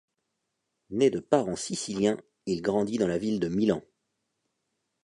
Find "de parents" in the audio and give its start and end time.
1.11-1.55